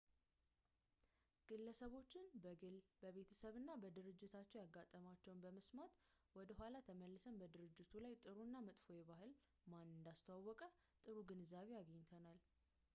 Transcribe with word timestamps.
ግለሰቦችን 1.49 2.23
በግል 2.43 2.77
በቤተሰብ 3.01 3.53
እና 3.59 3.69
በድርጅታቸው 3.83 4.59
ያጋጠማቸውን 4.61 5.43
በመስማት 5.43 5.93
ወደ 6.39 6.49
ኋላ 6.61 6.75
ተመልሰን 6.89 7.39
በድርጅቱ 7.43 7.93
ላይ 8.05 8.15
ጥሩ 8.25 8.37
እና 8.47 8.63
መጥፎ 8.69 8.87
ባህል 9.11 9.31
ማን 9.73 9.95
እንዳስተዋወቀ 9.97 10.63
ጥሩ 11.05 11.15
ግንዛቤ 11.31 11.71
አግኝተናል 11.83 12.41